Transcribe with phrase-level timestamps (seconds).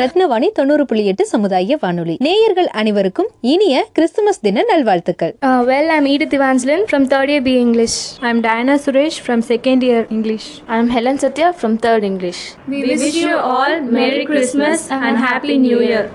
[0.00, 6.06] ரத்னவாணி தொண்ணூறு புள்ளி எட்டு சமுதாய வானொலி நேயர்கள் அனைவருக்கும் இனிய கிறிஸ்துமஸ் தின நல்வாழ்த்துக்கள் Uh, well, I'm
[6.06, 7.96] Edith Evangeline from third year B English.
[8.20, 10.46] I'm Diana Suresh from second year English.
[10.68, 12.40] I'm Helen Satya from third English.
[12.68, 16.06] We wish you all Merry Christmas and Happy New Year.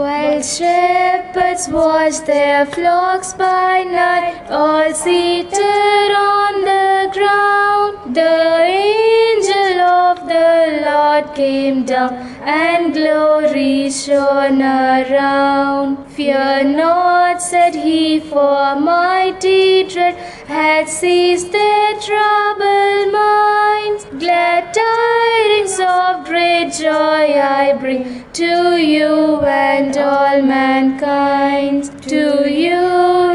[0.00, 6.84] While shepherds watch their flocks by night, all seated on the
[7.16, 8.30] ground, the
[10.30, 12.12] the Lord came down,
[12.58, 16.06] and glory shone around.
[16.16, 20.14] Fear not, said he, for mighty dread
[20.46, 24.04] had seized their troubled minds.
[24.22, 27.24] Glad tidings of great joy
[27.62, 31.90] I bring to you and all mankind.
[32.14, 32.80] To you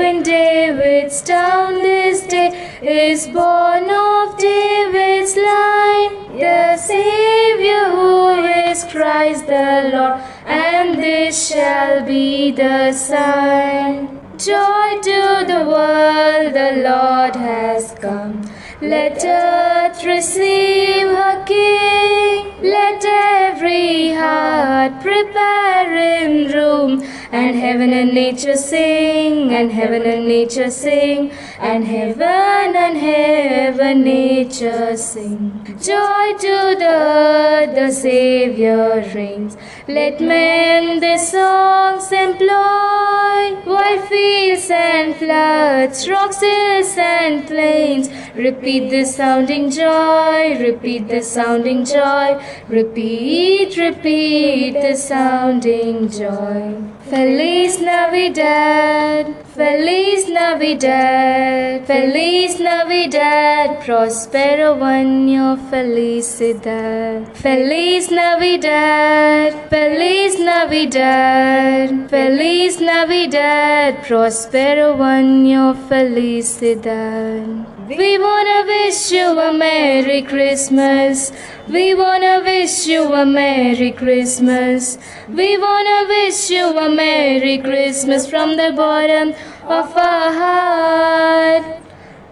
[0.09, 2.49] in David's town this day
[2.81, 6.04] is born of David's line
[6.39, 14.19] the Savior who is Christ the Lord, and this shall be the sign.
[14.37, 18.41] Joy to the world, the Lord has come.
[18.81, 22.61] Let earth receive her King.
[22.61, 27.01] Let every heart prepare in room.
[27.31, 34.95] And heaven and nature sing, and heaven and nature sing, and heaven and heaven nature
[34.95, 35.63] sing.
[35.81, 39.57] Joy to the earth, the Savior reigns.
[39.87, 49.05] Let men their songs employ, while fields and floods, rocks, hills and plains, repeat the
[49.05, 56.94] sounding joy, repeat the sounding joy, repeat, repeat the sounding joy.
[57.09, 67.21] Feliz Navidad, Feliz Navidad, Feliz Navidad, prospero año, felicidad.
[67.35, 77.74] Feliz Navidad, Feliz Navidad, Feliz Navidad, prospero año, felicidad.
[77.87, 81.31] We wanna wish you a Merry Christmas.
[81.67, 84.97] We wanna wish you a Merry Christmas.
[85.29, 89.35] We wanna wish you a Merry Christmas from the bottom
[89.67, 91.84] of our heart.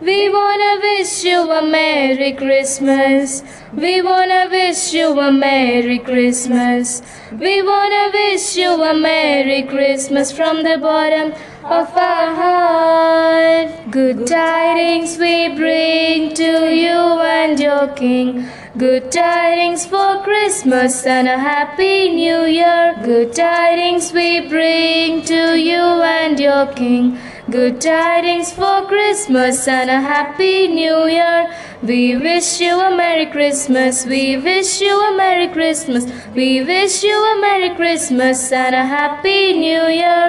[0.03, 3.41] We wanna wish you a Merry Christmas.
[3.74, 7.02] We wanna wish you a Merry Christmas.
[7.31, 11.31] We wanna wish you a Merry Christmas from the bottom
[11.64, 13.69] of our heart.
[13.91, 16.52] Good tidings we bring to
[16.84, 17.00] you
[17.40, 18.46] and your King.
[18.78, 22.94] Good tidings for Christmas and a happy new year.
[23.06, 25.85] Good tidings we bring to you
[26.18, 27.18] and your King.
[27.53, 31.53] Good tidings for Christmas and a happy new year.
[31.84, 34.06] We wish you a Merry Christmas.
[34.06, 36.04] We wish you a Merry Christmas.
[36.34, 40.22] We wish you a Merry Christmas and a happy new year.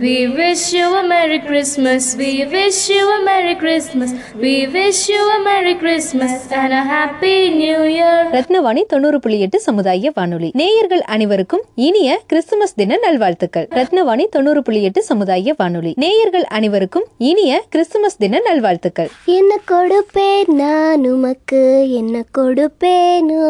[0.00, 2.16] We wish you a Merry Christmas.
[2.16, 4.10] We wish you a Merry Christmas.
[4.36, 8.16] We wish you a Merry Christmas and a happy new year.
[8.36, 14.82] Ratnavani தொண்ணூறு புள்ளி எட்டு சமுதாய வானொலி நேயர்கள் அனைவருக்கும் இனிய Christmas தின நல்வாழ்த்துக்கள் ரத்னவாணி தொண்ணூறு புள்ளி
[14.90, 22.24] எட்டு சமுதாய வானொலி நேயர்கள் அனைவருக்கும் இனிய கிறிஸ்துமஸ் தின நல்வாழ்த்துக்கள் என்ன கொடுப்பேன் நான் நான் உமக்கு என்ன
[22.38, 23.46] கொடுப்பேனோ?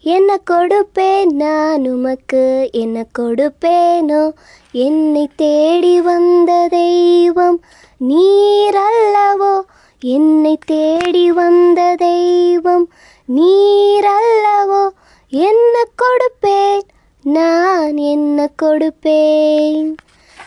[0.00, 2.68] என்ன கொடுப்பேன் நான் உமக்கு?
[2.72, 4.32] என்ன கொடுப்பேனோ?
[4.72, 7.60] என்னை தேடி வந்த தெய்வம்
[7.96, 9.60] நீர் அல்லவோ?
[10.00, 12.90] என்னை தேடி வந்த தெய்வம்
[13.24, 14.88] நீர் அல்லவோ?
[15.30, 16.80] என்ன கொடுப்பேன்?
[17.22, 19.94] நான் என்ன கொடுப்பேன்?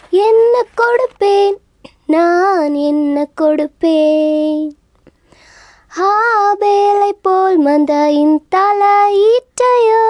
[0.09, 1.55] என்ன கொடுப்பேன்?
[2.05, 4.83] நான் என்ன கொடுப்பேன்?
[5.99, 10.05] ஹாபேலை போல் மந்தையின் தலையீட்டையோ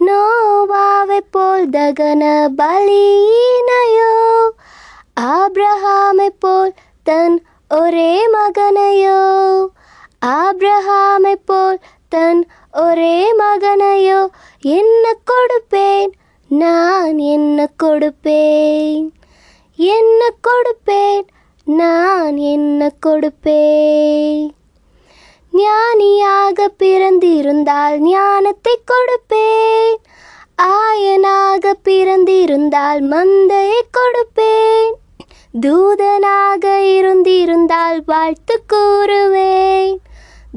[0.00, 4.12] நோவாவை போல் தகன பலியினையோ?
[5.20, 9.66] ஆப்ரஹாமை போல் தன் ஒரே மகனையோ?
[10.26, 11.78] ஆப்ரஹாமை போல்
[12.08, 14.28] தன் ஒரே மகனையோ?
[14.60, 16.10] என்ன கொடுப்பேன்?
[16.48, 19.14] நான் என்ன கொடுப்பேன்?
[19.76, 21.26] என்ன கொடுப்பேன்?
[21.64, 24.57] நான் என்ன கொடுப்பேன்?
[25.50, 29.94] ஞானியாக பிறந்திருந்தால் ஞானத்தை கொடுப்பேன்.
[30.62, 34.92] ஆயனாக பிறந்திருந்தால் மந்தையை கொடுப்பேன்.
[35.60, 39.96] தூதனாக இருந்திருந்தால் வாழ்த்து கூறுவேன்.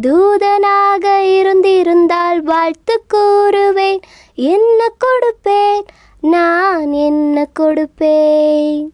[0.02, 4.02] தூதனாக இருந்திருந்தால் வாழ்த்து கூறுவேன்.
[4.36, 5.82] என்ன கொடுப்பேன்?
[6.22, 8.90] நான் என்ன கொடுப்பேன்?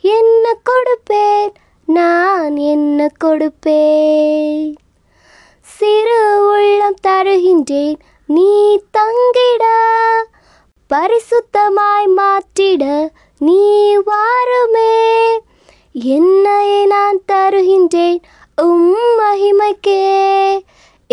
[0.00, 1.52] என்ன கொடுப்பேன்?
[1.84, 4.74] நான் என்ன கொடுப்பேன்?
[7.68, 9.64] சிறு நீ தங்கிட
[10.94, 15.38] பரிசுத்தமாய் மாற்றிட நீ வாருமே.
[16.04, 18.18] என்னையை நான் தருகின்றேன்
[18.56, 20.06] உம் மகிமைக்கே.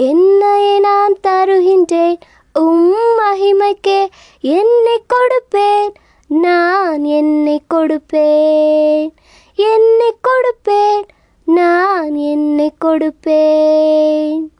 [0.01, 2.19] என்னையை நான் தருகின்றேன்
[2.53, 4.07] உம் மகிமைக்கே.
[4.39, 5.93] என்னை கொடுப்பேன்
[6.27, 9.13] நான் என்னை கொடுப்பேன்.
[9.55, 11.05] என்னை கொடுப்பேன்
[11.45, 14.54] நான் என்னை கொடுப்பேன்.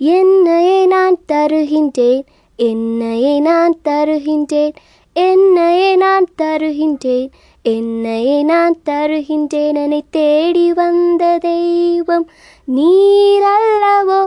[0.00, 2.22] என்னையை நான் தருகின்றேன்
[2.58, 4.74] என்னையை நான் தருகின்றேன்
[5.16, 7.28] என்னையை நான் தருகின்றேன்
[7.64, 12.26] என்னையை நான் தருகின்றேன் என்னை தேடி வந்த தெய்வம்
[12.68, 14.20] நீரல்லவோ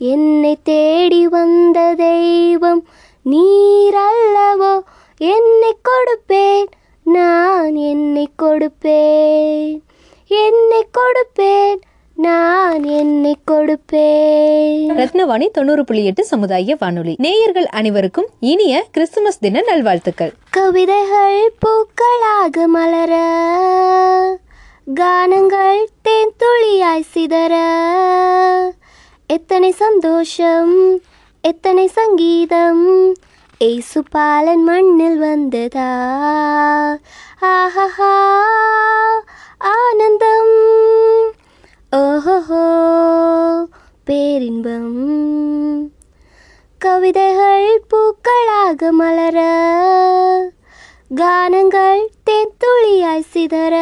[0.00, 2.82] என்னை தேடி வந்த தெய்வம்
[3.26, 4.72] நீரல்லவோ
[5.20, 6.68] என்னை கொடுப்பேன்
[7.06, 9.78] நான் என்னை கொடுப்பேன்
[10.30, 11.80] என்னை கொடுப்பேன்
[12.22, 14.88] நான் என்னை கொடுப்பேன்.
[15.00, 17.14] ரத்னவாணி தொண்ணூறு புள்ளி எட்டு சமுதாய வானொலி.
[17.18, 20.32] நேயர்கள் அனைவருக்கும் இனிய கிறிஸ்துமஸ் தின நல்வாழ்த்துக்கள்.
[20.50, 23.14] கவிதைகள் பூக்களாக மலர
[24.94, 27.54] கானங்கள் தேன் துளியாய் சிதற.
[29.26, 31.00] எத்தனை சந்தோஷம்
[31.40, 33.14] எத்தனை சங்கீதம்
[33.58, 35.90] ஏசு பாலன் மண்ணில் வந்ததா?
[37.40, 38.12] ஆஹா
[39.58, 40.54] ஆனந்தம்.
[41.92, 42.64] ஓஹோ
[44.04, 44.92] பேரின்பம்.
[46.78, 49.38] கவிதைகள் பூக்களாக மலர
[51.14, 53.74] கானங்கள் தேத்துளியாய் சிதற.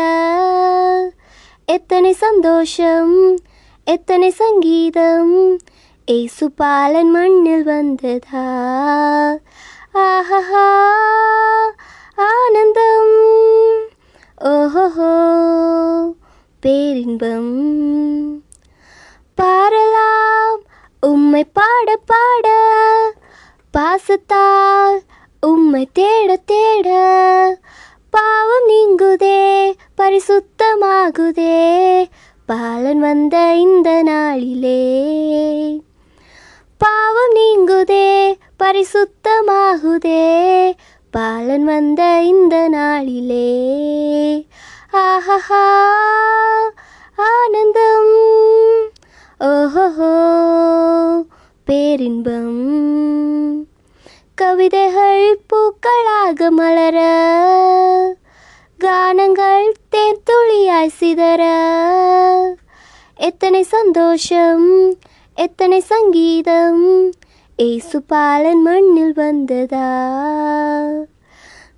[1.65, 3.37] எத்தனை சந்தோஷம்
[3.85, 5.59] எத்தனை சங்கீதம்
[6.05, 8.49] ஏசு பாலன் மண்ணில் வந்ததா?
[9.93, 10.67] ஆஹா
[12.15, 13.15] ஆனந்தம்.
[14.45, 14.89] ஓஹோ
[16.61, 18.43] பேரின்பம்.
[19.35, 20.63] பாடலாம்
[21.01, 22.49] உம்மை பாட பாட.
[23.79, 25.01] பாசத்தால்
[25.41, 26.89] உம்மை தேட தேட.
[28.11, 32.07] பாவம் நீங்குதே பரிசுத்தமாகுதே.
[32.47, 35.81] பாலன் வந்த இந்த நாளிலே.
[36.79, 40.73] பாவம் நீங்குதே பரிசுத்தமாகுதே.
[41.11, 43.77] பாலன் வந்த இந்த நாளிலே.
[44.93, 45.65] ஆஹா
[47.15, 48.13] ஆனந்தம்.
[49.39, 50.13] ஓஹோ
[51.65, 52.61] பேரின்பம்.
[54.35, 56.99] கவிதைகள் பூக்களாக மலர
[58.79, 61.43] கானங்கள் தேர்த்துளியாய் சிதற.
[63.17, 64.95] எத்தனை சந்தோஷம்
[65.35, 67.13] எத்தனை சங்கீதம்
[67.57, 69.91] ஏசு பாலன் மண்ணில் வந்ததா?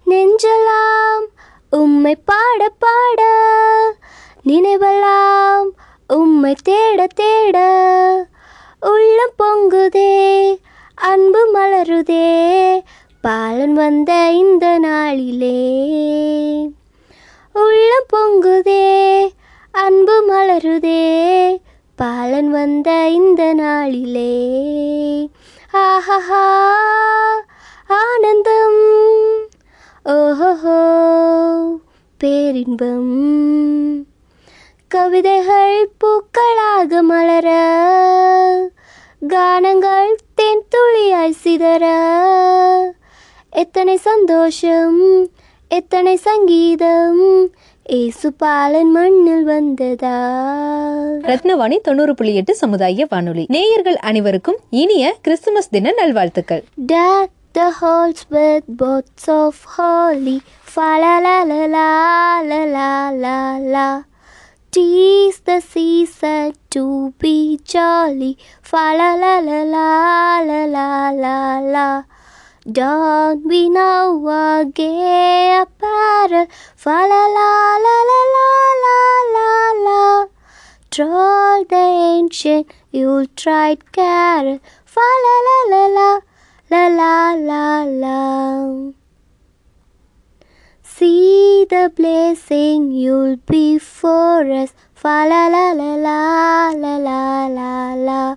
[0.07, 1.27] நெஞ்சலாம்
[1.71, 3.23] உம்மை பாட பாட
[4.45, 5.69] நினைவலாம்
[6.09, 7.59] உம்மை தேட தேட.
[8.81, 10.59] உள்ளம் பொங்குதே
[10.95, 12.83] அன்பு மலருதே
[13.21, 15.61] பாலன் வந்த இந்த நாளிலே.
[17.53, 19.29] உள்ளம் பொங்குதே
[19.71, 21.61] அன்பு மலருதே
[21.97, 24.49] பாலன் வந்த இந்த நாளிலே.
[25.73, 27.00] ஆஹா
[32.25, 34.07] பேரின்பம்.
[34.89, 37.49] கவிதைகள் பூக்களாக மலர
[39.29, 41.85] கானங்கள் தேன் துளியாய் சிதற.
[43.51, 45.29] எத்தனை சந்தோஷம்
[45.69, 47.51] எத்தனை சங்கீதம்
[47.85, 50.19] ஏசு பாலன் மண்ணில் வந்ததா?
[51.23, 53.45] ரத்னவாணி தொண்ணூறு புள்ளி எட்டு சமுதாய வானொலி.
[53.49, 56.65] நேயர்கள் அனைவருக்கும் இனிய கிறிஸ்துமஸ் தின நல்வாழ்த்துக்கள்.
[57.53, 60.43] The halls with boats of holly.
[60.63, 64.03] Fa la la la la la la la la.
[64.71, 68.39] Tease the season to be jolly.
[68.63, 72.05] Fa la la la la la la la la.
[72.71, 76.47] Don't we know a gay apparel?
[76.77, 77.51] Fa la la
[77.87, 78.49] la la la
[78.85, 79.01] la
[79.37, 79.51] la
[79.87, 80.27] la.
[80.91, 84.61] Troll the ancient Yuletide carol.
[84.85, 85.37] Fa la
[86.71, 88.93] la la la la.
[90.83, 94.73] See the blessing you'll be for us.
[94.95, 98.37] Fa la la la la la la la la.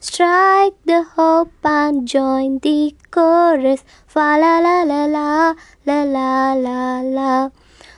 [0.00, 3.84] Strike the hope and join the chorus.
[4.08, 5.54] Fa la la la la
[5.86, 7.50] la la la la.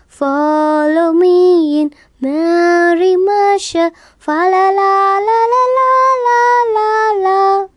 [0.06, 3.90] Follow me in merry measure.
[4.18, 4.92] Fa la la
[5.28, 5.90] la la la
[6.26, 6.40] la
[6.76, 6.90] la
[7.24, 7.69] la.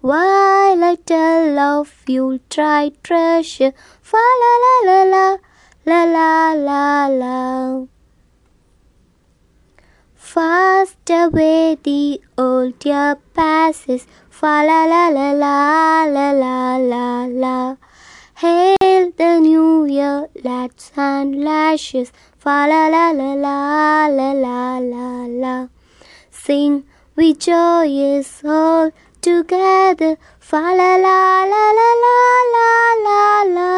[0.00, 3.72] While I tell of you'll try treasure.
[4.02, 5.36] Fa la la la la
[5.86, 7.86] la la la la.
[10.14, 14.06] Fast away the old year passes.
[14.30, 17.76] Fa la la la la la la la la.
[18.36, 18.78] Hey.
[20.44, 25.68] lats and lashes, fa la la la la la la la la.
[26.30, 26.84] Sing
[27.16, 28.90] we joyous all
[29.28, 30.12] together,
[30.50, 31.18] fa la la
[31.52, 32.18] la la la
[32.54, 32.70] la
[33.06, 33.22] la
[33.56, 33.72] la.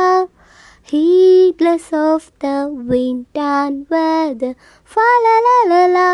[0.89, 2.57] Heedless of the
[2.89, 4.53] wind and weather,
[4.97, 6.09] fa la la la la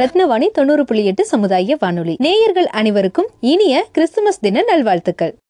[0.00, 5.34] Rathnavani தொண்ணூறு புள்ளி எட்டு சமுதாய வானொலி நேயர்கள் அனைவருக்கும் இனிய Christmas தின நல்வாழ்த்துக்கள்